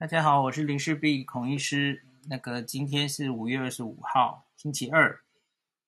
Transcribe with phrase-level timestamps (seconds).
[0.00, 2.04] 大家好，我是林氏璧孔医师。
[2.28, 5.24] 那个今天是五月二十五号，星期二。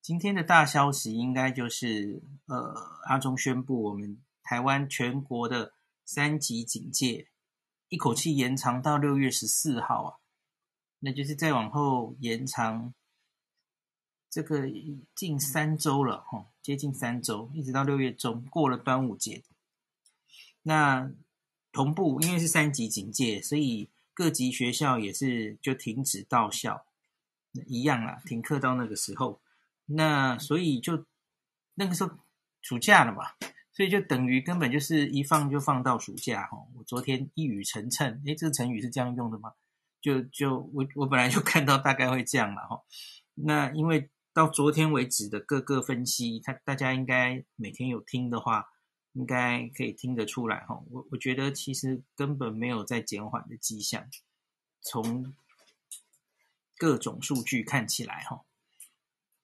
[0.02, 7.28] 今天的大消息应该就是，呃，阿中宣布我们台湾全国的三级警戒
[7.88, 10.18] 一口气延长到六月十四号啊，
[10.98, 12.92] 那就是再往后延长
[14.28, 14.68] 这个
[15.14, 19.44] 近三周了，哈，接近三周，一直到六月中，过了端午节。
[20.62, 21.12] 那
[21.70, 23.88] 同步，因为是三级警戒，所以。
[24.20, 26.84] 各级学校也是就停止到校，
[27.66, 29.40] 一样啦，停课到那个时候。
[29.86, 31.06] 那所以就
[31.74, 32.10] 那个时候
[32.60, 33.24] 暑假了嘛，
[33.72, 36.58] 所以就等于根本就是一放就放到暑假哈。
[36.76, 39.54] 我昨天一语成谶，诶，这个成语是这样用的吗？
[40.02, 42.82] 就就我我本来就看到大概会这样了哈。
[43.36, 48.66] 那因为到昨天为止的各个分析，他大家应该每天有听的话。
[49.14, 54.08] 应该可以听得出来哈，我我觉得其实根本没有在减缓的迹象，
[54.80, 55.34] 从
[56.76, 58.44] 各种数据看起来哈，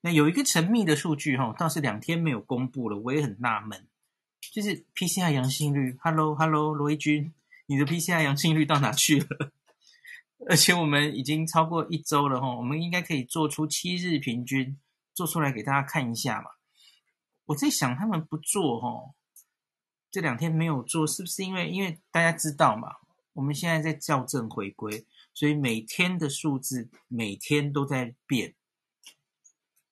[0.03, 3.89] 那有一个神秘的数据哈，倒是两天没有公布了，我也很纳闷，
[4.53, 7.35] 就是 PCR 阳性率，Hello Hello 罗一军，
[7.67, 9.53] 你的 PCR 阳性率到哪去了？
[10.49, 14.79] 而且我们已经超过一周了哈，我们应该可以做出七日平均，
[15.13, 16.51] 做出来给大家看一下嘛。
[17.47, 19.15] 我在想他们不做哈。
[20.17, 22.89] 这两天没有做，是不是因为因为大家知道嘛？
[23.35, 28.55] 我们现在在校正回归，所以每天的数字每天都在变。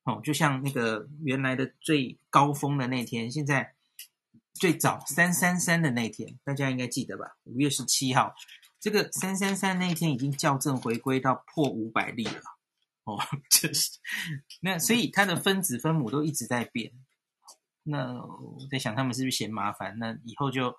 [0.04, 3.74] 哦，就像那个原来的最高峰的那天，现在
[4.54, 7.36] 最早三三三的那天，大家应该记得吧？
[7.44, 8.34] 五月十七号，
[8.80, 12.40] 这个三三三那天已经校正回归到破五百例了。
[13.04, 13.20] 哦，
[13.52, 13.98] 就是
[14.62, 16.94] 那，所以它的分子分母都一直在变。
[17.86, 19.98] 那我在想，他们是不是嫌麻烦？
[19.98, 20.74] 那以后就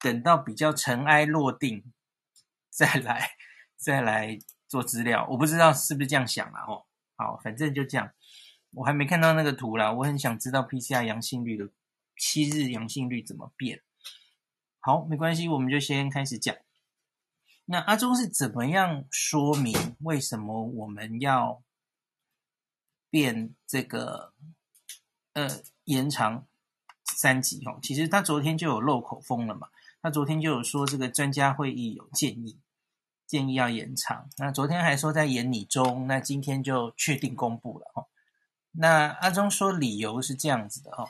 [0.00, 1.92] 等到比较尘埃落定，
[2.70, 3.30] 再来
[3.76, 5.26] 再来做资料。
[5.30, 6.84] 我不知道是不是这样想啊哦。
[7.14, 8.12] 好，反正就这样。
[8.72, 11.70] 我还没看到那个图啦，我很想知道 PCR 阳性率的
[12.16, 13.82] 七日阳性率怎么变。
[14.80, 16.56] 好，没关系，我们就先开始讲。
[17.66, 21.62] 那阿中是怎么样说明为什么我们要
[23.08, 24.34] 变这个？
[25.34, 25.62] 呃。
[25.86, 26.46] 延长
[27.04, 29.68] 三级哦，其实他昨天就有漏口风了嘛。
[30.00, 32.58] 他昨天就有说，这个专家会议有建议，
[33.26, 34.30] 建议要延长。
[34.38, 38.06] 那昨天还说在研拟中，那今天就确定公布了哈。
[38.70, 41.04] 那阿中说理由是这样子的哈，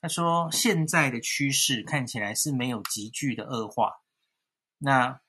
[0.00, 4.00] 他说现在的趋势看起来是没有急剧的恶化，
[4.78, 5.20] 那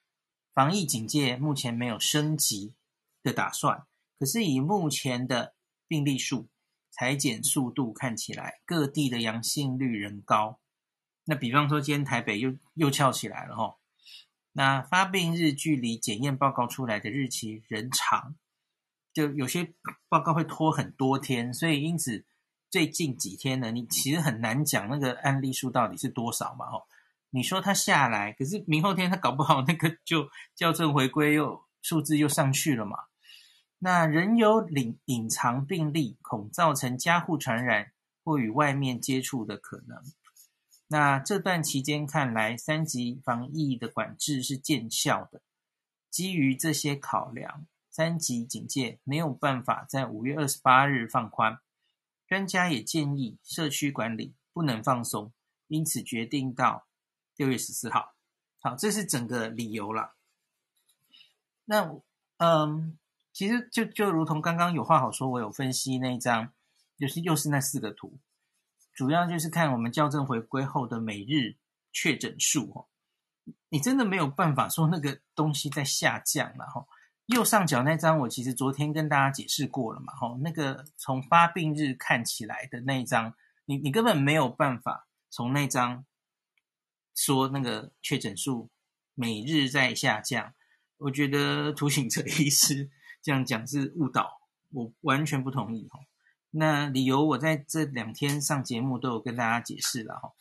[0.55, 2.73] 防疫警戒目前没有升级
[3.21, 3.85] 的打算，
[4.17, 5.53] 可是以目前的
[5.87, 6.47] 病例数。
[6.97, 10.59] 采检速度看起来，各地的阳性率仍高。
[11.25, 13.75] 那比方说，今天台北又又翘起来了哈。
[14.53, 18.35] 那发病日距离检验报告出来的日期仍长，
[19.13, 19.75] 就有些
[20.09, 21.53] 报告会拖很多天。
[21.53, 22.25] 所以因此
[22.71, 26.65] 最近几天呢，你其实很难讲那个案例数到底是多少嘛。
[26.71, 26.87] 哈，
[27.29, 32.97] 你说它下来，可是明后天它搞不好那个就校正回归又数字又上去了嘛。
[33.79, 37.91] 那仍有隐隐藏病例，恐造成家户传染
[38.23, 40.01] 或与外面接触的可能。
[40.87, 45.41] 那这段期间看来，三级防疫的管制是见效的。
[46.09, 51.59] 基于这些考量，三级警戒没有办法在五月二十八日放宽。
[52.25, 55.31] 专家也建议社区管理不能放松，
[55.67, 56.87] 因此决定到
[57.35, 58.15] 六月十四号。
[58.59, 60.15] 好，这是整个理由了。
[61.65, 62.01] 那
[62.37, 62.97] 嗯。
[63.37, 66.51] 其实就就如同刚刚有话好说，我有分析那一张，
[66.97, 68.17] 就是又是那四个图，
[68.95, 71.55] 主要就是看我们校正回归后的每日
[71.93, 72.87] 确诊数哦。
[73.69, 76.87] 你真的没有办法说那个东西在下降了哈。
[77.27, 86.03] 右上角那张我其实昨天跟大家解释过了嘛哈，那个从发病日看起来的那一张，你你根本没有办法从那张
[87.13, 88.71] 说那个确诊数
[89.13, 90.55] 每日在下降。
[90.97, 92.89] 我觉得图形这医师。
[93.27, 94.39] 这样讲是误导，
[94.71, 95.99] 我完全不同意哈。
[96.49, 100.31] 那理由我在这两天上节目都有跟大家解释了哈，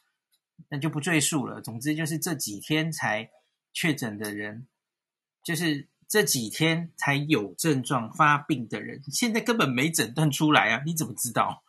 [0.68, 1.60] 那就不赘述了。
[1.60, 3.28] 总之就是这几天才
[3.72, 4.68] 确诊的人，
[5.42, 10.82] 就是这几天才有症状发病的人，现在根本没诊断出来啊！
[10.86, 11.64] 你怎么知道？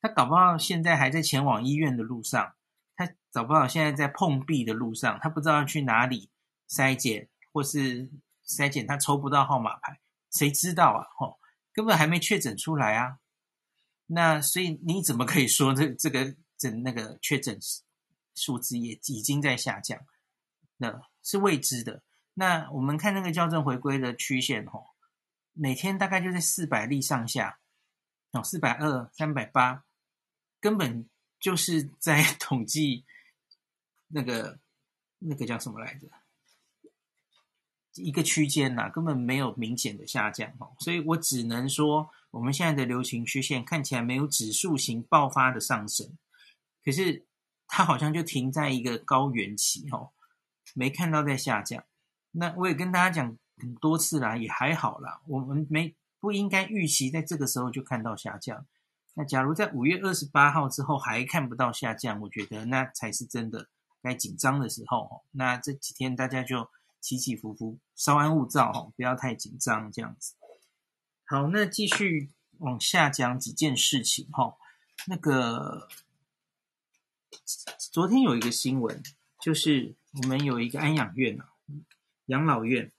[0.00, 2.54] 他搞不好现在还在前往医院的路上，
[2.94, 6.30] 他搞不好现在在碰壁的路上，他不知道要去哪里
[6.68, 8.08] 筛检，或是
[8.46, 9.98] 筛检他抽不到号码牌。
[10.30, 11.06] 谁知道啊？
[11.16, 11.38] 吼，
[11.72, 13.18] 根本还没确诊出来啊！
[14.06, 17.58] 那所以你怎么可以说这这个整那个确诊
[18.34, 19.98] 数字也已经在下降？
[20.76, 22.02] 那是未知的。
[22.34, 24.86] 那我们看那个校正回归的曲线吼，
[25.52, 27.60] 每天大概就在四百例上下，
[28.32, 29.84] 哦，四百二、三百八，
[30.60, 33.04] 根本就是在 统计
[34.08, 34.58] 那个
[35.18, 36.08] 那个叫什么来着？
[37.96, 46.16] 一个区间呐，根本没有明显的下降哦，所以我只能说，我们现在的流行曲线看起来没有指数型爆发的上升，
[46.84, 47.26] 可是
[47.66, 50.10] 它好像就停在一个高原期哦，
[50.74, 51.82] 没看到在下降。
[52.30, 58.64] 那我也跟大家讲很多次啦，也还好啦，我们没不应该预期在这个时候就看到下降。
[59.14, 63.66] 那假如在五月二十八号之后还看不到下降，我觉得那才是真的
[64.00, 65.24] 该紧张的时候。
[65.32, 66.70] 那这几天大家就。
[67.00, 70.34] 起起伏伏，稍安勿躁哦，不要太紧张，这样子。
[71.24, 74.56] 好，那继续往下讲几件事情哈。
[75.06, 75.88] 那个
[77.90, 79.02] 昨天有一个新闻，
[79.40, 81.54] 就是我们有一个安养院啊，
[82.26, 82.92] 养老院，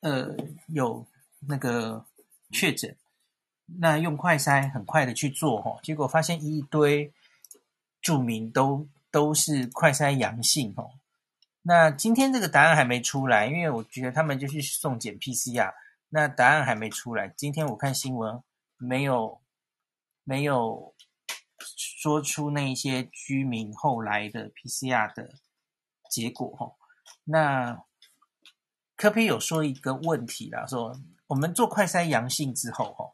[0.00, 0.34] 呃，
[0.68, 1.06] 有
[1.40, 2.06] 那个
[2.50, 2.96] 确诊，
[3.66, 7.12] 那用快筛很快的去做哈，结果发现一堆
[8.00, 10.92] 住民都都是快筛阳性哦。
[11.64, 15.72] 那今天这个答案还没出来，因为我觉得他们就去送检 PCR，
[16.08, 17.32] 那答案还没出来。
[17.36, 18.42] 今天我看新闻，
[18.76, 19.40] 没有
[20.24, 20.92] 没有
[21.76, 25.34] 说出那一些居民后来的 PCR 的
[26.10, 26.72] 结果哈。
[27.24, 27.84] 那
[28.96, 30.98] 柯 P 有说一个问题啦，说
[31.28, 33.12] 我们做快筛阳性之后哈，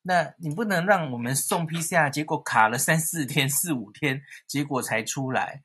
[0.00, 5.62] 那你不能让我们送 PCR 结果卡了三四天、四五天，结果才出来。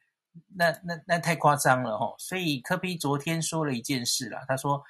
[0.56, 4.84] 那那那太夸张了吼，所以柯比昨天说了一件事啦，他说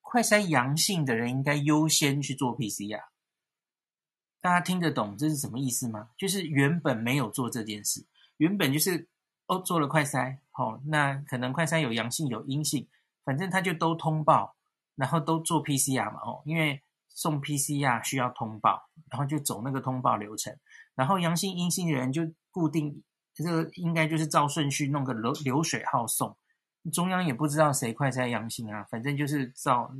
[0.00, 3.02] 快筛阳性的人应该优先去做 PCR，
[4.40, 6.10] 大家听得懂这是什么意思吗？
[6.16, 8.06] 就是原本没有做这件事，
[8.38, 9.08] 原本就是
[9.46, 12.88] 哦做了快筛，好，那可能快筛有阳性有阴性，
[13.24, 14.56] 反正他就都通报，
[14.94, 20.56] 然后都做 PCR 嘛哦，因为送 PCR 需要通报，然后就走那个通报流程，
[20.94, 23.02] 然后阳性阴性的人就固定。
[23.44, 26.36] 这个应该就是照顺序弄个流流水号送，
[26.92, 29.92] 中央也不知道谁快筛阳性啊，反正就是照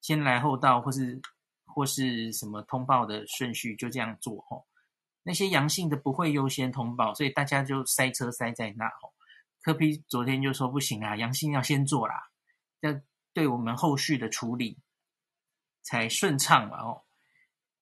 [0.00, 1.20] 先来后到或是
[1.66, 4.66] 或是什么通报的顺序就这样做吼。
[5.22, 9.12] 那些阳性的不会优先通报，所以大家就塞车塞在那吼。
[9.62, 12.30] 柯 P 昨天就说不行啊，阳性要先做啦，
[12.80, 12.98] 要
[13.34, 14.78] 对我们后续的处理
[15.82, 17.02] 才顺畅嘛哦，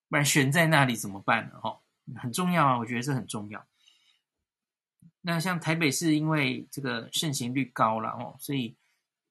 [0.08, 1.60] 不然悬在那里怎么办呢？
[1.62, 1.78] 哦，
[2.16, 3.64] 很重要啊，我觉得这很重要。
[5.28, 8.74] 那像台北市，因为这个盛行率高了哦，所以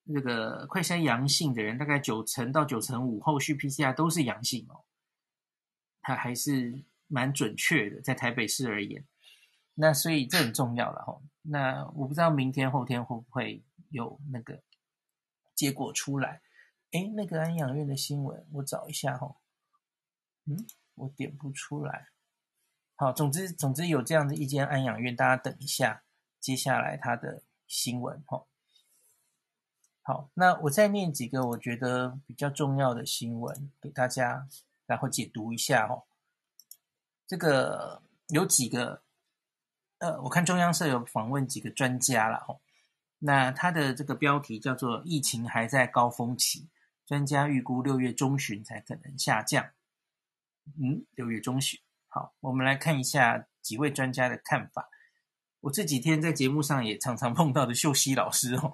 [0.06, 4.86] 这个快筛阳性的人大概九成到九成五，后续 PCR 都是阳性哦，
[6.04, 9.04] 它还是蛮准确的，在台北市而言。
[9.74, 11.24] 那所以这很重要了哦。
[11.42, 14.62] 那我不知道明天后天会不会有那个
[15.56, 16.42] 结果出来？
[16.92, 19.38] 诶，那个安养院的新闻，我找一下哦。
[20.46, 22.10] 嗯，我点不出来。
[23.00, 26.02] 好，总之总之有这样的一间安养院，大家等一下，
[26.40, 28.44] 接下来他的新闻哈。
[30.02, 34.48] 好，那我再念几个我觉得比较重要的新闻给大家，
[34.88, 36.06] 然后解读一下哈。
[37.28, 39.04] 这个有几个，
[40.00, 42.60] 呃，我看中央社有访问几个专家了哈。
[43.20, 46.68] 那他的这个标题叫做“疫情还在高峰期，
[47.06, 49.70] 专家预估六月中旬才可能下降”。
[50.82, 51.80] 嗯，六月中旬。
[52.18, 54.90] 好，我们来看一下几位专家的看法。
[55.60, 58.74] 我这几天在节目上也常常碰到的秀熙老师哦，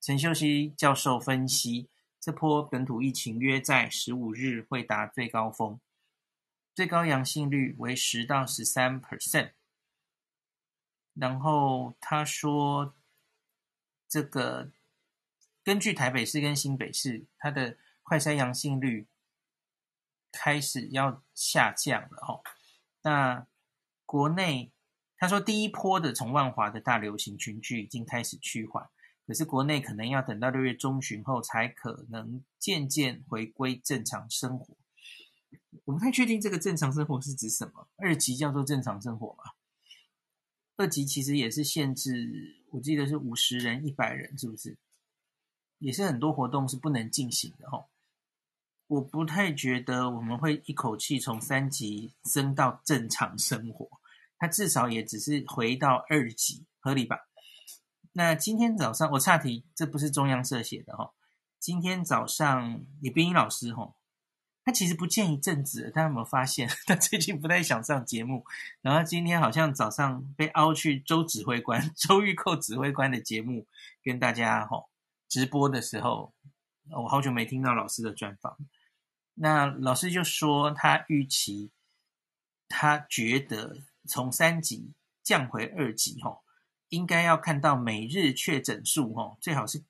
[0.00, 5.78] 陈秀熙教授分析，这波本土疫情约在十五日会达最高峰，
[6.74, 9.50] 最高阳性率为十到十三 percent。
[11.12, 12.94] 然后他说，
[14.08, 14.70] 这个
[15.62, 19.06] 根据台北市跟新北市，它的快筛阳性率。
[20.40, 22.40] 开始要下降了哈，
[23.02, 23.44] 那
[24.06, 24.70] 国内
[25.16, 28.88] 他说第一波的从万华的大流行群聚已经开始趋缓，
[29.26, 34.76] 可是国内可能要等到六月中旬后才可能渐渐回归正常生活。
[35.86, 39.42] 我不太确定这个正常生活是指什么，二级叫做正常生活吗？
[40.76, 44.78] 二级其实也是限制，我记得是五十人、一百人，是不是？
[45.78, 47.86] 也是很多活动是不能进行的哈。
[48.88, 53.86] 我不太觉得我们会一口气从三级升到正常生活，
[54.38, 57.18] 它至少也只是回到二级，合理吧？
[58.12, 61.12] 那今天早上我岔题，这不是中央社写的哈。
[61.58, 63.94] 今天早上李冰英老师哈，
[64.64, 66.66] 他其实不见一阵子，大家有没有发现？
[66.86, 68.46] 他最近不太想上节目，
[68.80, 73.66] 然后今天好像早上被凹去周指挥官、 周玉蔻指挥官的节目
[74.02, 74.86] 跟大家哈
[75.28, 76.32] 直播的时候，
[76.90, 78.56] 我好久没听到老师的专访。
[79.40, 81.70] 那老师就说，他预期，
[82.68, 84.92] 他觉得从三级
[85.22, 86.42] 降回二级，吼，
[86.88, 89.84] 应该要看到每日确诊数，吼，最好是，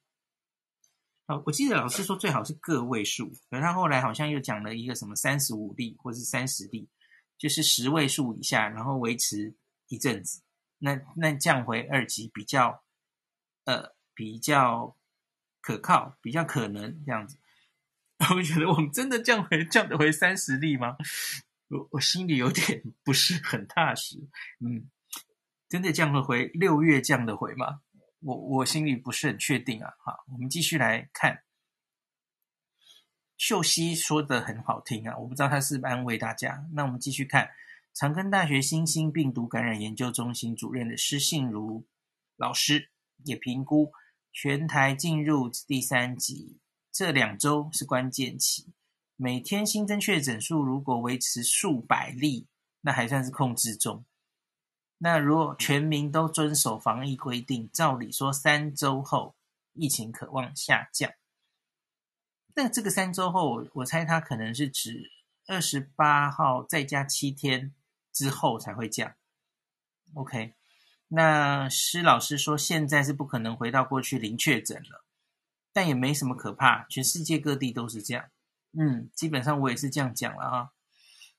[1.26, 6.86] 哦，我记得老师说最好是个位数，可是他后来好像又讲了一个什么三十五例或是三十例，
[7.38, 9.54] 就是十位数以下，然后维持
[9.86, 10.42] 一阵子，
[10.76, 12.82] 那那降回二级比较，
[13.64, 14.94] 呃，比较
[15.62, 17.38] 可靠，比较可能这样子。
[18.34, 20.96] 我觉得我们真的降回降得回三十例吗？
[21.68, 24.16] 我我心里有点不是很踏实。
[24.60, 24.90] 嗯，
[25.68, 27.80] 真的降得回六月降得回吗？
[28.20, 29.92] 我我心里不是很确定啊。
[30.04, 31.44] 好，我们继续来看。
[33.36, 36.66] 秀熙说的很好听啊，我不知道他是不是安慰大家。
[36.72, 37.48] 那我们继续看，
[37.94, 41.86] 长庚大学新兴病毒感染研究中心主任的施信如
[42.36, 42.90] 老师
[43.24, 43.92] 也评估
[44.32, 46.58] 全台进入第三级。
[46.98, 48.72] 这两周是关键期，
[49.14, 52.48] 每天新增确诊数如果维持数百例，
[52.80, 54.04] 那还算是控制中。
[54.98, 59.36] 那如果全民都遵守防疫规定，照理说三周后
[59.74, 61.12] 疫情可望下降。
[62.56, 65.12] 那这个三周后，我猜它可能是指
[65.46, 67.72] 二十八号再加七天
[68.12, 69.14] 之后才会降。
[70.14, 70.52] OK，
[71.06, 75.04] 那施老师说现在是不可能回到过去零确诊了。
[75.78, 78.24] 但也没什么可怕，全世界各地都是这样。
[78.72, 80.72] 嗯，基本上我也是这样讲了哈。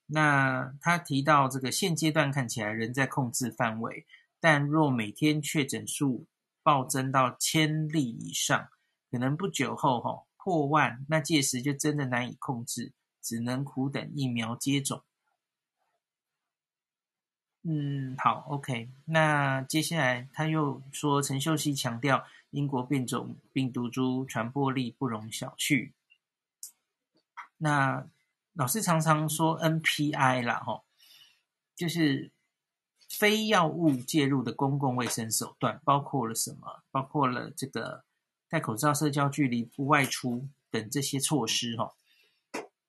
[0.06, 4.06] 那他提到这个现阶段看起来仍在控制范围，
[4.40, 6.26] 但若每天确诊数
[6.64, 8.70] 暴增到千例以上，
[9.12, 15.04] 可能不久后哈破万，那届时就真的难以控制，只能苦等疫苗接种。
[17.64, 18.90] 嗯，好，OK。
[19.04, 22.26] 那接下来他又说，陈秀熙强调。
[22.52, 25.92] 英国变种病毒株传播力不容小觑。
[27.58, 28.08] 那
[28.54, 30.84] 老师常常说 NPI 啦，吼，
[31.76, 32.32] 就是
[33.08, 36.84] 非药物介入的公共卫生手段，包括了什么？
[36.92, 38.04] 包括了这个
[38.50, 41.96] 戴口罩、社交距离、不外出等这些措施，吼。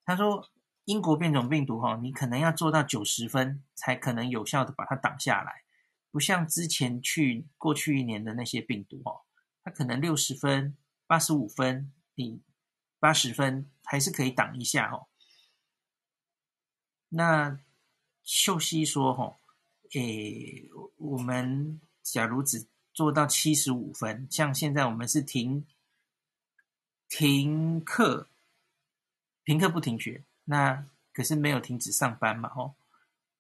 [0.04, 0.48] 他说，
[0.86, 5.62] 英国变种病毒，吼，你可能要做到九十分，才可能有效的把它挡下来，
[6.10, 9.22] 不像之前去过去一年的那些病毒，吼。
[9.62, 10.76] 他可能六十分、
[11.06, 12.40] 八十五分，你
[12.98, 15.06] 八十分还是可以挡一下哦。
[17.10, 17.60] 那
[18.22, 19.36] 秀熙说：“吼，
[19.92, 25.66] 诶，我们假如只做到七十五分，像现在我们是停
[27.08, 28.28] 停课，
[29.44, 32.74] 停课不停学，那可是没有停止上班嘛，哦。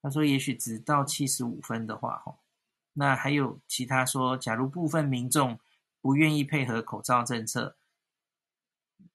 [0.02, 2.38] 他说，也许只到七十五分的话，哈，
[2.92, 5.58] 那还有其他说，假如部分民众。”
[6.00, 7.76] 不愿意配合口罩政策，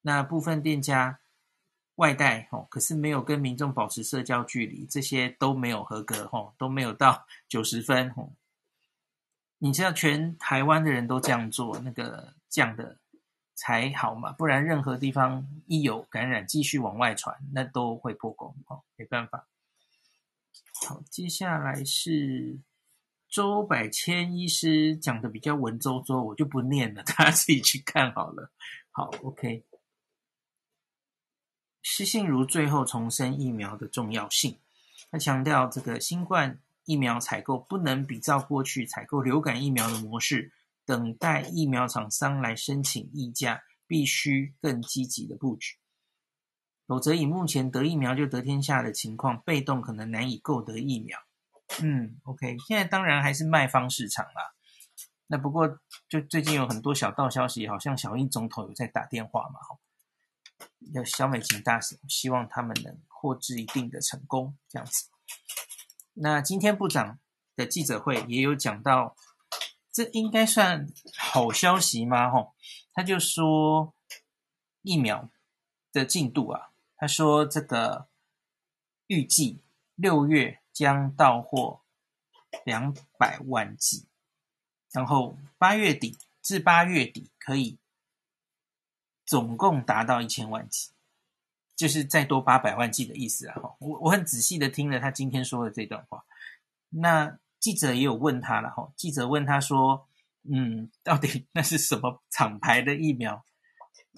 [0.02, 1.20] 那部分店家
[1.96, 8.34] 外带吼，可是没有跟民众保持社交距离，这些都没有合格吼，都没有到 九十分吼。
[9.58, 13.00] 你知道全台湾的人都这样做，那个这样的
[13.56, 14.32] 才好嘛？
[14.32, 19.48] 不然任何地方一有感染，继续往外传，那都会破功哦，没办法。
[20.88, 22.60] 好，接下来是。
[23.36, 28.50] 周百千医师讲的比较文绉绉，我就不念了，大家自己去看好了。
[28.92, 29.66] 好，OK。
[31.82, 34.58] 施信如最后重申疫苗的重要性，
[35.12, 40.54] 他强调这个新冠疫苗采购不能比照过去采购流感疫苗的模式，
[40.86, 45.76] 等待疫苗厂商来申请议价，必须更积极的布局，
[46.88, 51.20] 否则以目前得疫苗就得天下的情况，被动可能难以购得疫苗。
[51.82, 54.54] 嗯，OK，现在当然还是卖方市场啦。
[55.28, 59.78] 那不过，就最近有很多小道消息，好像小英总统有在打电话嘛，哈，
[60.94, 65.10] 要小美琴大使，希望他们能获致一定的成功，这样子。
[66.14, 67.20] 那今天部长
[67.56, 69.16] 的记者会也有讲到，
[69.92, 72.30] 这应该算好消息吗？
[72.30, 72.54] 哈，
[72.94, 73.94] 他就说
[74.84, 75.30] 疫苗
[75.92, 78.08] 的进度啊，他说这个
[79.08, 79.64] 预计
[79.96, 80.62] 六月。
[80.76, 81.80] 将到货
[82.66, 84.10] 两百万剂，
[84.92, 87.80] 然后八月底至八月底可以
[89.26, 90.92] 总共达到一千万剂，
[91.78, 93.56] 就是再多八百万剂的意思啊！
[93.80, 96.26] 我我很仔细的听了他今天说的这段话。
[96.90, 100.10] 那记者也有问他了哈，记者问他说
[100.44, 103.46] ：“嗯，到底那是什么厂牌的疫苗？”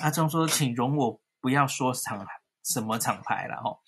[0.02, 2.26] 阿中说：“请容我不要说厂
[2.64, 3.80] 什么厂牌了哈。”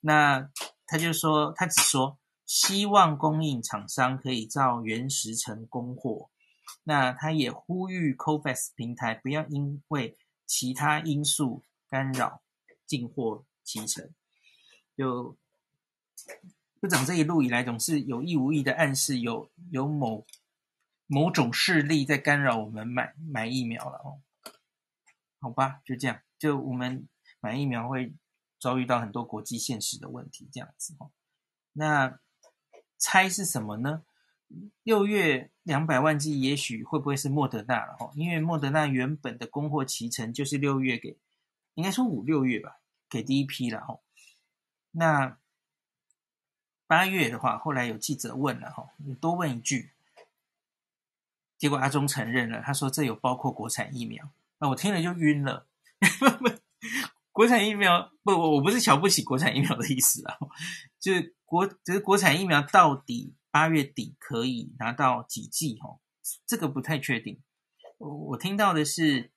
[0.00, 0.50] 那。
[0.90, 6.30] 他就说，他只说希望供应厂商可以照原时程供货。
[6.82, 12.42] 那他也呼吁 COVAX 平台不要因为其他因素干扰
[12.86, 14.10] 进货提成。
[14.96, 15.36] 就
[16.80, 20.26] 部长这一路以来总是有意无意的暗示有有某
[21.06, 24.20] 某种势力在干扰我们买买疫苗了哦。
[25.38, 28.12] 好吧，就这样，就我们买疫苗会
[28.60, 31.10] 遭遇到很多国际现实的问题，这样子哦。
[31.72, 32.20] 那
[32.98, 34.02] 猜是什么呢？
[34.82, 38.12] 六月两百万剂，也许会不会是莫德纳了哦？
[38.14, 41.16] 因为莫德纳原本的供货期程就是六月给，
[41.74, 44.00] 应该说五六月吧，给第一批了哦。
[44.90, 45.38] 那
[46.88, 49.92] 八月的话，后来有记者问了哈，你多问一句，
[51.56, 54.28] 结果阿中承认了，他说这有包括国产疫苗。
[54.58, 55.68] 那我听了就晕了，
[57.40, 60.36] 国产疫苗不，我我不是瞧不起国产疫苗的意思啊，
[60.98, 63.34] 就是国，就是国产疫苗到底。
[63.52, 65.76] 八月底可以拿到几剂？
[65.82, 65.98] 哦，
[66.46, 67.42] 这个不太确定。
[67.98, 69.32] 我我听到的是，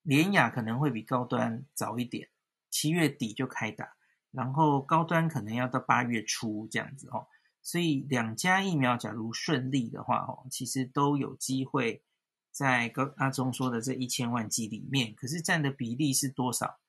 [0.00, 2.30] 联雅可能会比高端早一点，
[2.70, 3.92] 七月底就开打，
[4.30, 7.26] 然后高端可能要到八月初这样子哦。
[7.60, 12.02] 所以两家疫苗假如顺利的话，哦，其实都有机会
[12.50, 16.79] 在高阿中说的这一千万剂里面，可是占的比例是多少，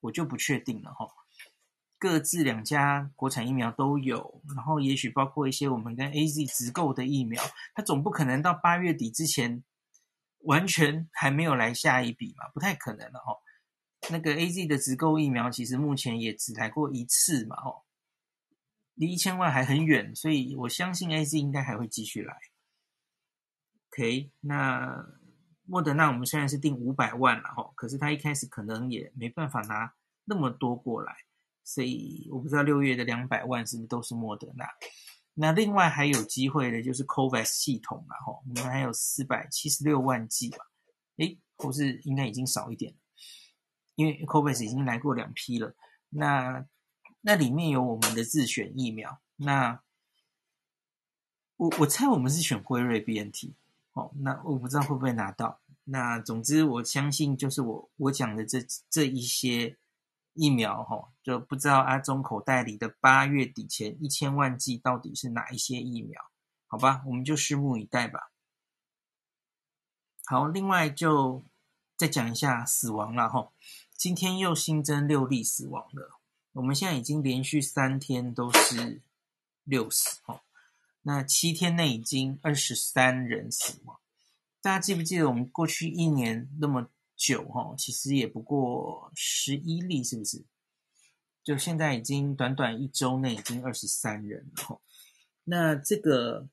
[0.00, 1.06] 我就不确定了哈。
[1.98, 7.42] 各自两家国产疫苗都有，然后也许包括一些我们跟 AZ 直购的疫苗，
[7.74, 9.64] 它总不可能到八月底之前
[10.42, 13.42] 完全还没有来下一笔嘛，不太可能了哦。
[14.10, 17.82] 那个 AZ 的直购疫苗其实目前也只来过一次嘛，哦，
[18.94, 22.36] 离一千万还很远，所以我相信 AZ 应该还会继续来。
[23.90, 25.04] OK，那
[25.68, 29.92] 莫德纳我们虽然是定五百万了哈，可是他一开始可能也没办法拿
[30.24, 31.14] 那么多过来。
[31.62, 34.66] 所以我不知道六月的两百万是不是都是莫德纳。
[35.34, 40.64] 那另外还有机会的就是 COVAX 系统了，吼，我们还有四百七十六万剂吧？
[41.18, 42.98] 诶，或是应该已经少一点了，
[43.96, 45.74] 因为 COVAX 已经来过两批了。
[46.08, 46.64] 那
[47.20, 49.82] 那里面有我们的自选疫苗，那
[51.56, 53.52] 我我猜我们是选辉瑞 BNT，
[53.92, 55.60] 哦，那我不知道会不会拿到。
[55.90, 58.58] 那总之我相信就是我我讲的这
[58.90, 59.76] 这一些。
[60.40, 66.22] 疫苗哈，就不知道阿中口袋里的八月底前一千万剂到底是哪一些疫苗？
[66.68, 68.30] 好吧，我们就拭目以待吧。
[70.26, 71.42] 好，另外就
[71.96, 73.50] 再讲一下死亡了哈。
[73.96, 76.20] 今天又新增六例死亡了，
[76.52, 79.02] 我们现在已经连续三天都是
[79.64, 80.44] 六死哈。
[81.02, 83.98] 那七天内已经二十三人死亡，
[84.60, 86.88] 大家记不记得我们过去一年那么？
[87.20, 90.44] 久哈，其实也不过十一例，是不是？
[91.42, 94.80] 就现在已经短短一周内已经二十三人了哈。
[95.42, 96.46] 那这个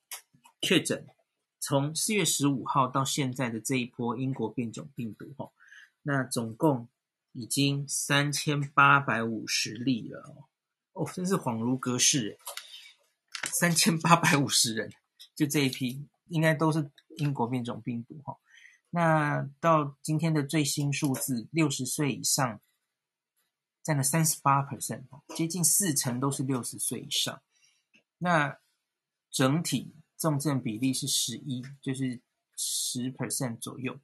[0.61, 1.05] 确诊
[1.59, 5.51] 从四月十五号到现在的这一波英国变种病毒哈，
[6.01, 6.87] 那总共
[7.33, 10.19] 已经三千八百五十例了
[10.93, 12.39] 哦，哦，真是恍如隔世，
[13.53, 14.91] 三千八百五十人，
[15.35, 18.37] 就这一批应该都是英国变种病毒哈。
[18.89, 22.61] 那到今天的最新数字，六十岁以上
[23.83, 25.03] 占了三十八 percent，
[25.35, 27.41] 接近四成都是六十岁以上。
[28.17, 28.57] 那
[29.29, 32.21] 整体重症比例是十一，就是
[32.55, 33.99] 十 percent 左右。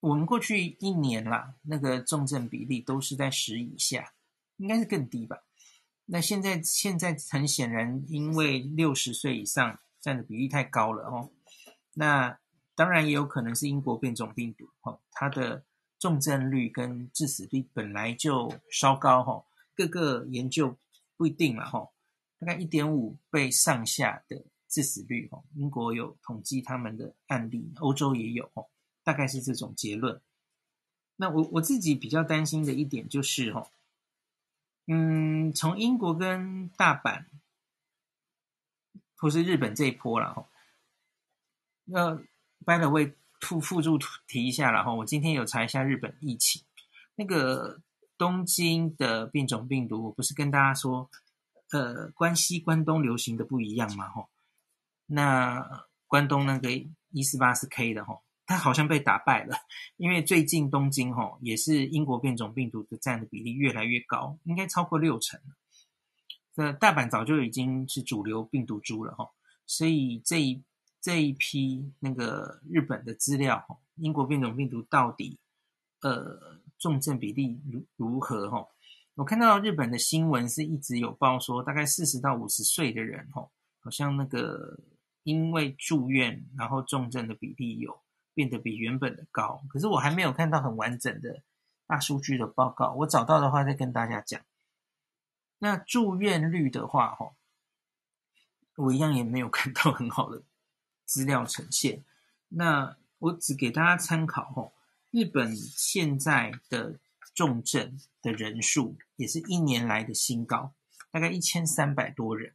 [0.00, 4.12] 我们过去一年啦，那个重症比例都是在十以下，
[4.58, 5.38] 应该是更低吧？
[6.04, 11.30] 那现在现在很显然，因为六十岁以上占的比例太高了哦。
[11.94, 12.38] 那
[12.74, 15.64] 当然也有可能是英国变种病毒，哈，它的
[15.98, 19.42] 重症率跟致死率本来就稍高，哈，
[19.74, 20.76] 各个研究
[21.16, 21.88] 不一定了，哈，
[22.38, 28.66] 大概一点五倍上下的致死率，哈，英国有统计他们的案例，欧洲也有，哈，
[29.02, 30.20] 大概是这种结论。
[31.16, 33.70] 那我我自己比较担心的一点就是，哈，
[34.86, 37.24] 嗯，从英国跟大阪
[39.16, 40.46] 或是日本这一波了，哈，
[41.84, 42.22] 那。
[42.66, 46.62] By the way，附附注提一下了哈，我今天有查一下日本疫情，
[47.14, 47.82] 那个
[48.16, 51.10] 东京的变种病毒，我不是跟大家说，
[51.72, 54.26] 呃，关西、关东流行的不一样嘛哈，
[55.04, 56.70] 那关东那个
[57.10, 59.54] 一四八四 K 的哈，它好像被打败了，
[59.98, 65.54] 因为最近东京哈也是英国变种病毒的占的比例越来越高，应该超过六成了。
[66.54, 69.30] 那大阪早就已经是主流病毒株了哈，
[69.66, 70.62] 所以这一。
[71.04, 75.38] 这一批那个日本的资料哈，英国变种病毒到底
[76.00, 78.48] 呃重症比例如如何？
[78.50, 78.66] 哈，
[79.16, 83.46] 我看到日本的新闻是一直有报说，大概四十到五十岁的人，哈，
[83.80, 84.80] 好像那个
[85.24, 88.00] 因为住院然后重症的比例有
[88.32, 91.42] 变得比原本的高，可是我还没有看到很完整的
[91.86, 94.40] 大数据的报告，我找到的话再跟大家讲。
[95.64, 97.32] 那住院率的话，哈，
[98.76, 100.42] 我一样也没有 看到很好的
[101.06, 102.04] 资料呈现。
[102.48, 104.70] 那我只给大家参考，哈，
[105.10, 106.98] 日本现在的
[107.34, 110.74] 重症的人数也是一年来的新高，
[111.10, 112.52] 大概一千三百多人。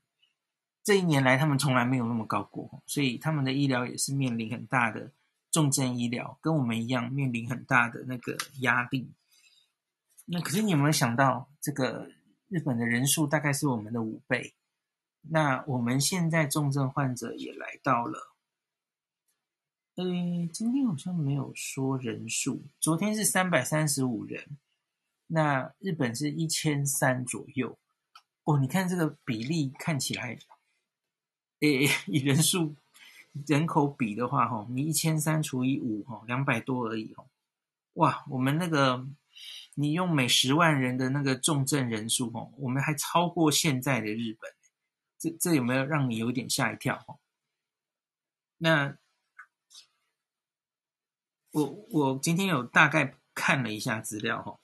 [0.83, 5.11] 这一年来，他们从来没有那么高过，所以他们的医疗也是面临很大的
[5.49, 9.11] 重症医疗，跟我们一样面临很大的那个压力。
[10.25, 12.11] 那可是你有没有想到，这个
[12.49, 14.55] 日本的人数大概是我们的五倍？
[15.21, 18.33] 那我们现在重症患者也来到了，
[19.95, 20.05] 呃，
[20.51, 24.57] 今天好像没有说人数，昨天是三百三十五人，
[25.27, 27.77] 那日本是一千三左右。
[28.45, 30.39] 哦，你看这个比例看起来。
[31.59, 32.75] 诶，以人数
[33.45, 37.27] 人口比的话，哈，你一千三除以五，哈，两百多而已，哦，
[37.95, 39.05] 哇，我们那个
[39.79, 44.51] 你用每十万人的那个重症人数，哈，我们还超过现在的日本，
[45.17, 47.19] 这这有没有让你有点吓一跳，
[48.57, 48.97] 那
[51.51, 54.59] 我我今天有大概看了一下资料，哈，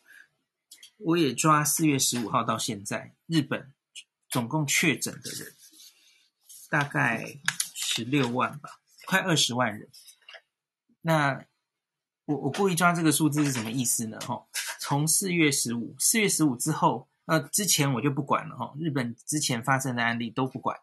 [0.97, 3.73] 我也抓四月十五号到现在，日本
[4.29, 5.55] 总共确诊的人。
[6.67, 7.39] 大概
[7.73, 9.87] 十六万吧，快二十万人。
[11.01, 11.45] 那
[12.25, 14.19] 我我故意抓这个数字是什么意思呢？
[14.21, 14.47] 哈，
[14.87, 18.71] 从四月十五，四月十五之后，呃，之前我就不管了哈。
[18.77, 20.79] 日本之前发生的案例都不管。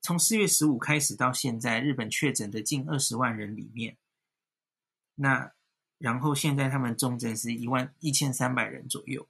[0.00, 3.98] 从四月十五开始到现在，日本确诊的近二十万人里面，
[5.14, 5.52] 那
[5.98, 9.28] 然后现在他们重症是一万一千三百人左右。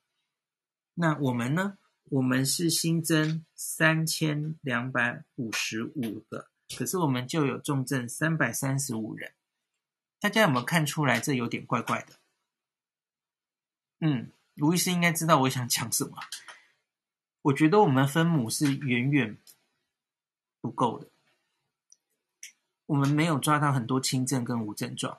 [0.95, 1.77] 那我们呢？
[2.05, 6.47] 我们是新增三千两百五十五个，
[6.79, 9.33] 可是我们就有重症三百三十五人。
[10.21, 11.19] 大家有没有看出来？
[11.19, 12.15] 这有点怪怪的。
[14.01, 16.17] 嗯，卢医师应该知道我想讲什么。
[17.43, 19.39] 我觉得我们分母是远远
[20.61, 21.09] 不够的。
[22.87, 25.19] 我们没有抓到很多轻症跟无症状。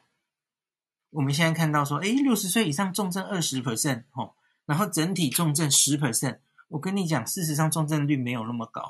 [1.11, 4.35] 我们现在看到说，诶，六十岁以上重症二十 percent 哦，
[4.65, 6.39] 然后整体重症十 percent。
[6.67, 8.87] 我跟你讲，事实上重症率没有那么高，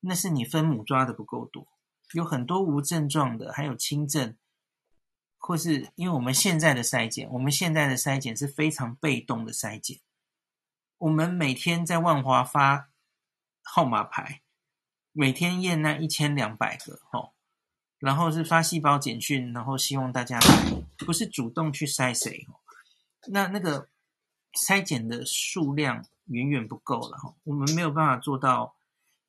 [0.00, 1.66] 那是你分母抓的不够多。
[2.12, 4.34] 有很多无症状的，还有轻症，
[5.38, 9.98] 或是因为我们现在的筛检，我们现在的筛检是非常被动的筛检。
[10.98, 12.90] 我们每天在万华发
[13.62, 14.42] 号码牌，
[15.12, 17.32] 每天验那一千两百个，吼，
[17.98, 22.60] 然后是发细胞简讯，然后希望大家来，不是主动去筛谁哦，
[23.30, 23.88] 那那个
[24.52, 26.04] 筛检的数量。
[26.30, 28.76] 远远不够了哈，我们没有办法做到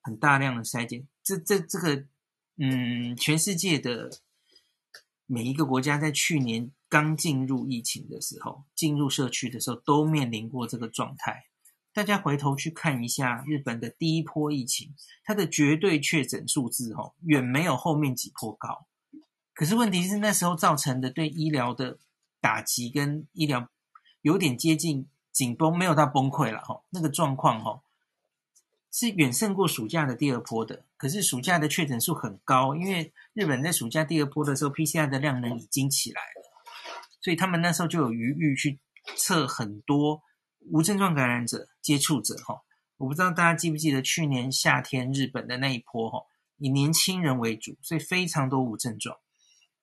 [0.01, 1.07] 很大量的筛检。
[1.23, 2.05] 这这这个，
[2.57, 4.09] 嗯，全世界的
[5.31, 11.45] 每一个国家在去年刚进入疫情的时候，进入社区的时候，都面临过这个状态。
[11.93, 18.87] 大家回头去看一下日本的第一波疫情，它的绝对确诊数字哈，远没有后面几波高。
[19.53, 21.99] 可是问题是那时候造成的对医疗的
[22.41, 23.69] 打击跟医疗
[24.23, 25.07] 有点接近。
[25.31, 27.81] 紧绷没有到崩溃了哈，那个状况哈
[28.91, 30.85] 是远胜过暑假的第二波的。
[30.97, 38.79] 可是暑假的确诊数很高，因为日本在暑假第二波的时候，PCR 的量能已经起来了，所以他们那时候就有余裕去
[39.15, 40.21] 测很多
[40.71, 42.61] 无症状感染者、接触者哈。
[42.97, 46.19] 我不知道大家记不记得去年夏天日本的那一波哈，
[46.57, 49.17] 以年轻人为主，所以非常多无症状。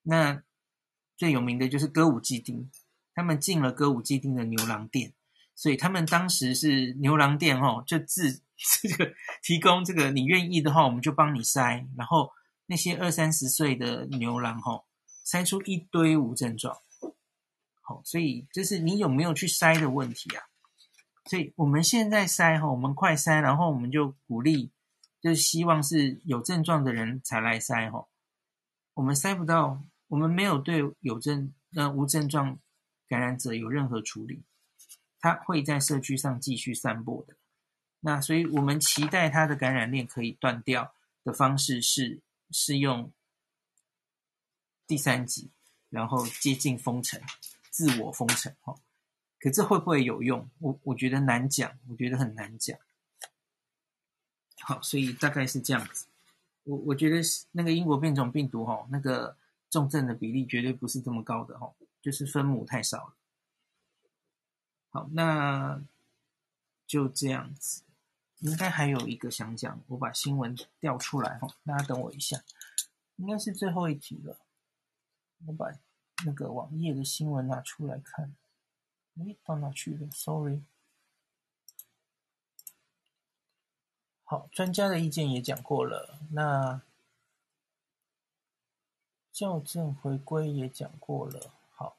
[0.03, 0.43] 那
[1.17, 2.69] 最有名的就是歌舞伎町，
[3.15, 5.15] 他们进了歌舞伎町的牛郎店。
[5.55, 11.87] 所以他们当时是牛郎店哦，就自这个提供这个，你愿意的话，我们就帮你筛。
[11.97, 12.33] 然后
[12.67, 14.85] 那些二三十岁的牛郎吼，
[15.25, 16.77] 筛出一堆无症状。
[17.83, 20.43] 好，所以就是你有没有去筛的问题啊？
[21.27, 24.71] 所以我们现在筛吼，我们快筛，然后我们就鼓励，
[25.21, 28.09] 就是希望是有症状的人才来筛吼。
[28.95, 32.59] 我们筛不到，我们没有对有症呃无症状
[33.07, 34.45] 感染者有任何处理。
[35.21, 37.37] 他会在社区上继续散播的，
[38.07, 42.21] 那所以我们期待它的感染链可以断掉的方式是
[42.53, 43.11] 是用
[44.87, 45.51] 第三级，
[45.91, 47.21] 然后接近封城、
[47.69, 48.77] 自我封城哈。
[49.41, 50.49] 可这会不会有用？
[50.61, 52.79] 我我觉得难讲，我觉得很难讲。
[54.61, 56.07] 好，所以大概是这样子。
[56.63, 59.37] 我我觉得是那个英国变种病毒哈，那个
[59.69, 63.15] 重症的比例绝对不是这么高的哈，就是分母太少了。
[64.91, 65.83] 好，那
[66.87, 67.83] 就这样子。
[68.41, 72.43] 应该还有一个想讲，我把新闻调出来哈，大家等我一下。
[73.17, 74.37] 应该是最后一题了。
[75.47, 75.73] 我把
[76.25, 78.35] 那个网页的新闻拿出来看。
[79.17, 80.63] 诶，到哪去了？Sorry。
[84.25, 86.19] 好，专家的意见也讲过了。
[86.33, 86.83] 那
[89.33, 91.53] 校正回归也讲过了。
[91.71, 91.97] 好，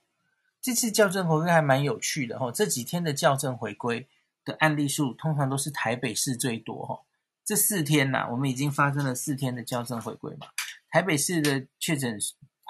[0.62, 2.52] 这次校正回归还蛮有趣的哈。
[2.52, 4.08] 这几天的校正回归
[4.48, 7.00] 的案例数，通常都是台北市最多哈。
[7.46, 10.48] 这四天呐、我们已经发生了四天的校正回归嘛。
[10.90, 12.18] 台北市的确诊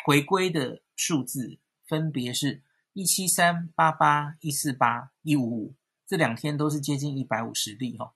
[0.05, 2.63] 回归的数字分别是。
[2.93, 5.75] 一七三八八一四八一五五，
[6.07, 8.15] 这两天都是接近一百五十例哈。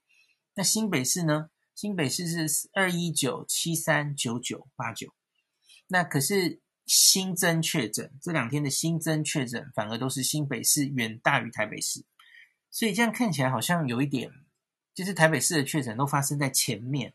[0.56, 1.52] 那新北市呢？
[1.76, 5.13] 新北市是二一九七三九九八九。
[5.86, 12.04] 那可是新增确诊这两天的新增确诊，反而都是新北市远大于台北市。
[12.72, 14.32] 所以这样看起来好像有一点，
[14.96, 17.14] 就是台北市的确诊都发生在前面，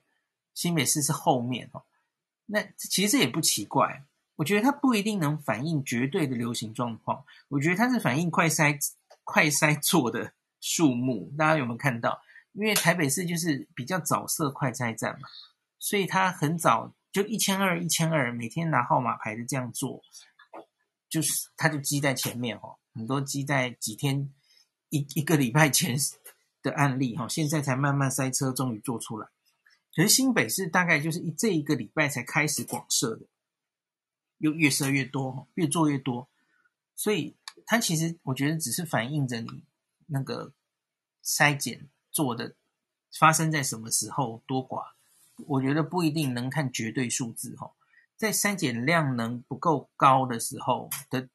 [0.54, 1.82] 新北市是后面哦。
[2.44, 4.04] 那其实这也不奇怪。
[4.36, 8.78] 我觉得它不一定能反映绝对的流行状况，我觉得它是反映快筛
[9.24, 11.32] 快筛做的数目。
[11.38, 12.20] 大家有没有看到？
[12.52, 15.28] 因为台北市就是比较早设快筛站嘛，
[15.78, 20.02] 所以它很早就一千二一千二，每天拿号码牌的这样做，
[21.08, 24.30] 就是它就积在前面哦，很多积在几天
[24.88, 25.96] 一一个礼拜前
[26.62, 29.28] 的案例哈，现在才慢慢塞车，终于做出来。
[29.94, 33.26] 可是新北市大概就是一这一个礼拜才开始广设的。
[34.38, 36.28] 又越设越多，越做越多，
[36.94, 39.62] 所以它其实我觉得只是反映着你
[40.08, 40.52] 那个
[41.24, 42.54] 筛检做的
[43.18, 44.88] 发生在什么时候多寡，
[45.46, 47.72] 我觉得不一定能看绝对数字哈。
[48.18, 51.30] 在筛检量能不够高的时候的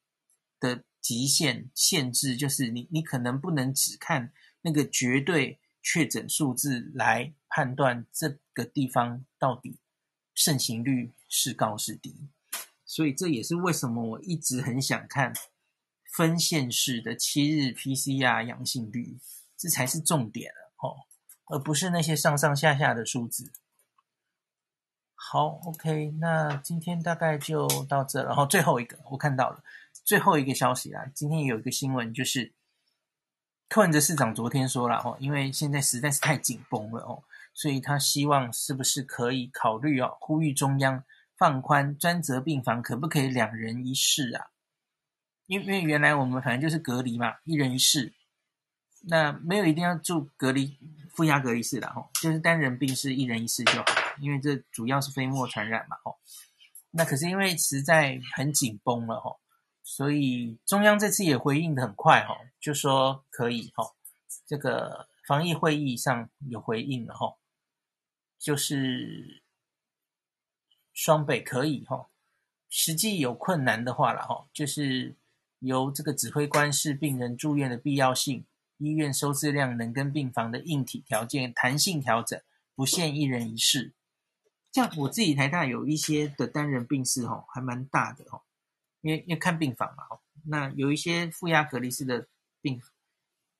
[0.59, 9.79] 的极限限制，就是你你可能不能只看那个绝对确诊数字来判断这个地方到底
[10.33, 12.29] 盛行率是高是低。
[12.85, 15.33] 所以这也是为什么我一直很想看
[16.13, 19.17] 分县市的七日 PCR 阳性率，
[19.57, 21.07] 这才是重点了哦，
[21.47, 23.51] 而不是那些上上下下的数字。
[25.15, 29.63] 好，OK，那今天大概就到这，然后最后一个我看到了
[30.03, 32.53] 最后一个消息啦，今天有一个新闻就是
[33.69, 37.23] 柯文哲市长昨天说了哦，因为现在实在是太紧绷了哦，
[37.53, 41.03] 所以他希望是不是可以考虑哦，呼吁中央。
[41.37, 44.51] 放宽专责病房可不可以两人一室啊？
[45.47, 48.13] 因因为原来我们反正就是隔离嘛，一人一室，
[49.07, 50.77] 那没有一定要住隔离
[51.09, 53.85] 负压隔离室的吼，就是单人病室一人一室就好，
[54.19, 56.19] 因为这主要是飞沫传染嘛吼。
[56.91, 59.39] 那可是因为实在很紧绷了吼，
[59.93, 63.95] 所以中央这次也回应的很快吼，就说可以吼，
[64.45, 67.37] 这个防疫会议上有回应了吼，
[68.39, 69.41] 就是。
[70.93, 72.09] 双北可以哈，
[72.69, 75.15] 实际有困难的话了哈，就是
[75.59, 78.45] 由这个指挥官视病人住院的必要性、
[78.77, 82.39] 医院收治量能跟病房的硬体条件弹性调整，
[82.75, 83.93] 不限一人一室。
[84.73, 88.43] 像我自己台大有一些的单人病室哈，还蛮大的哈，
[89.01, 90.03] 因为因看病房嘛，
[90.45, 92.27] 那有一些负压隔离式的
[92.61, 92.81] 病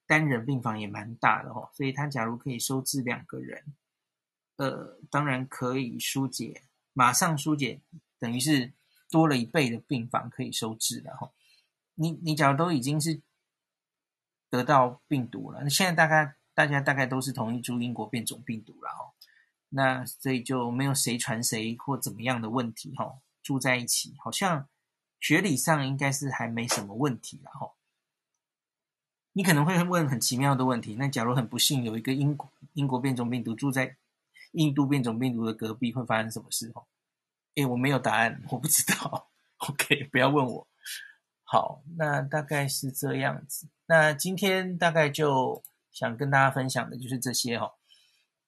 [0.07, 3.63] 单人病房也蛮大的哈，所以他假如可以收治两个人，
[4.57, 6.63] 呃，当然可以疏解。
[6.93, 7.79] 马上疏解，
[8.19, 8.73] 等于是
[9.09, 11.31] 多了一倍的病房可以收治了哈。
[11.95, 13.21] 你你假如都已经是
[14.49, 19.15] 得到病毒了，那现在大概大家大概都是同一株英国变种病毒了哦。
[19.69, 23.19] 那所以就没有谁传谁或怎么样的问题哈。
[23.41, 24.67] 住在一起，好像
[25.21, 27.71] 学理上应该是还没什么问题了哈。
[29.33, 33.95] 你可能会问很奇妙的问题，那假如很不幸有一个英国英国变种病毒住在
[34.51, 36.69] 印度变种病毒的隔壁会发生什么事？
[36.75, 36.83] 哦，
[37.55, 39.29] 诶，我没有答案，我不知道。
[39.57, 40.67] OK，不要问我。
[41.43, 43.67] 好，那大概是这样子。
[43.85, 47.71] 那今天大概就想跟大家分享的就是这些哈。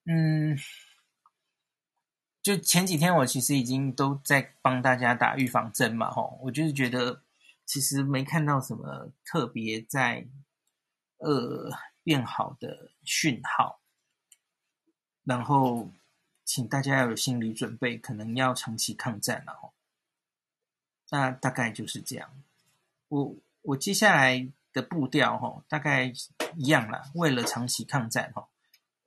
[0.06, 0.58] 嗯，
[2.44, 7.24] 就前几天我其实已经都在帮大家打预防针嘛，吼，我就是觉得
[7.66, 10.28] 其实没看到什么特别在
[11.20, 11.72] 呃
[12.04, 13.80] 变好的讯号。
[15.24, 15.90] 然后，
[16.44, 19.72] 请大家要有心理准备，可能要长期抗战了哦。
[21.12, 22.30] 那大概就是这样。
[23.08, 26.12] 我我接下来的步调哈，大概
[26.58, 27.10] 一样啦。
[27.16, 28.50] 为了长期抗战哈，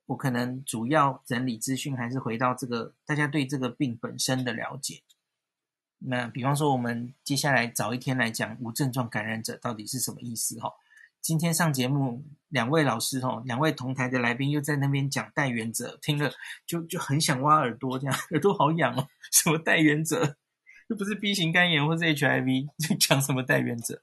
[0.07, 5.03] 我可能主要整理资讯还是回到这个大家对这个病本身的了解。
[5.99, 10.73] 那比方说，我们接下来早一天来讲无症状感染者到底是什么意思哈？
[11.23, 16.31] 今天上节目，两位老师哦，两位同台的来宾又在那边讲带原则，听了
[16.67, 19.09] 就就很想挖耳朵，这样耳朵好痒哦。
[19.33, 20.37] 什么带原则？
[20.89, 24.01] 又不是 B 型肝炎或是 HIV，就讲什么带原者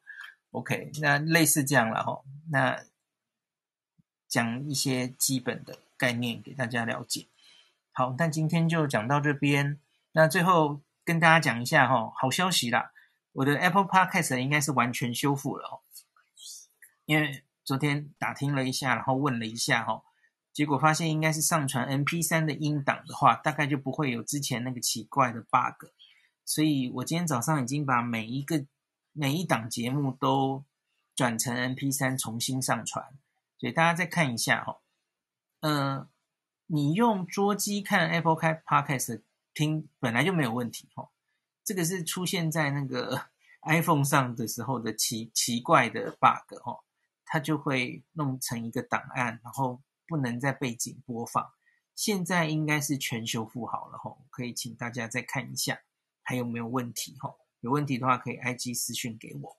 [0.51, 2.21] ？OK，那类似这样了哈。
[2.51, 2.83] 那
[4.27, 7.27] 讲一些基本的概念给大家了解。
[7.91, 9.79] 好，那今天就讲到这边。
[10.13, 12.91] 那最后跟大家讲一下哈，好消息啦，
[13.31, 15.81] 我的 Apple Podcast 应该是完全修复了哦。
[17.05, 20.03] 因为昨天打听了一下，然后问了一下哈，
[20.51, 25.89] 结果发现应该是上传 MP3 的音档的话，大概就不会有之前那个奇怪的 bug。
[26.45, 28.65] 所以我今天早上已经把每一个
[29.13, 30.63] 每一档节目都
[31.15, 33.05] 转成 MP3 重新上传，
[33.57, 34.77] 所以大家再看一下哈。
[35.65, 36.09] 嗯，
[36.65, 39.21] 你用桌机看 Apple 开 Podcast
[39.53, 41.09] 听本来就没有问题哈，
[41.63, 43.29] 这个是出现在那个
[43.63, 46.83] iPhone 上的时候的奇奇怪的 bug 哈。
[47.25, 51.51] 它就会弄成一个档案，然后不能在背景播放。
[51.95, 55.79] 现在应该是全修复好了吼，可以请大家再看一下
[56.21, 57.39] 还有没有问题吼。
[57.61, 59.57] 有问题的话可以 IG 私讯给我。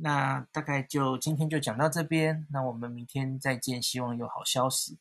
[0.00, 4.98] 那大概就今天就讲到这边，那我们明天再见，希望有好消息。